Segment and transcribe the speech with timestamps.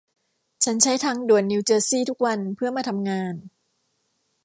[0.63, 3.35] ฉันใช้ทางด่วนนิวเจอร์ซี่ทุกวันเพื่อมาทำงาน